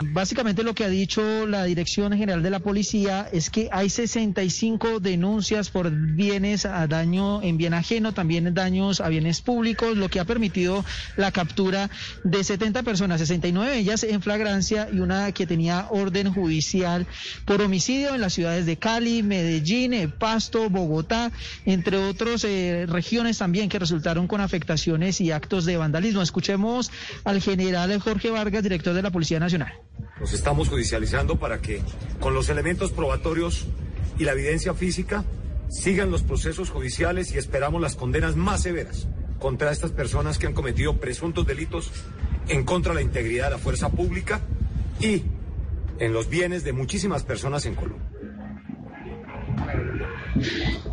[0.00, 5.00] Básicamente lo que ha dicho la Dirección General de la Policía es que hay 65
[5.00, 10.20] denuncias por bienes a daño en bien ajeno, también daños a bienes públicos, lo que
[10.20, 10.84] ha permitido
[11.16, 11.90] la captura
[12.22, 17.08] de 70 personas, 69 ellas en flagrancia y una que tenía orden judicial
[17.44, 21.32] por homicidio en las ciudades de Cali, Medellín, Pasto, Bogotá,
[21.66, 26.22] entre otras eh, regiones también que resultaron con afectaciones y actos de vandalismo.
[26.22, 26.92] Escuchemos
[27.24, 29.72] al general Jorge Vargas, director de la Policía Nacional.
[30.20, 31.80] Nos estamos judicializando para que
[32.20, 33.66] con los elementos probatorios
[34.18, 35.24] y la evidencia física
[35.68, 39.06] sigan los procesos judiciales y esperamos las condenas más severas
[39.38, 41.92] contra estas personas que han cometido presuntos delitos
[42.48, 44.40] en contra de la integridad de la fuerza pública
[45.00, 45.22] y
[45.98, 48.07] en los bienes de muchísimas personas en Colombia.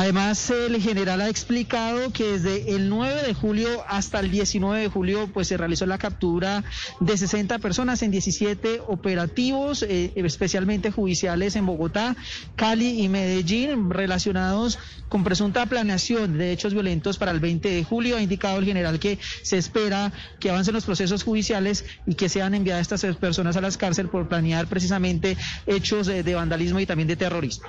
[0.00, 4.88] Además, el general ha explicado que desde el 9 de julio hasta el 19 de
[4.88, 6.64] julio, pues se realizó la captura
[7.00, 12.16] de 60 personas en 17 operativos, eh, especialmente judiciales en Bogotá,
[12.56, 14.78] Cali y Medellín, relacionados
[15.10, 18.16] con presunta planeación de hechos violentos para el 20 de julio.
[18.16, 22.54] Ha indicado el general que se espera que avancen los procesos judiciales y que sean
[22.54, 27.06] enviadas estas personas a las cárceles por planear precisamente hechos de, de vandalismo y también
[27.06, 27.68] de terrorismo.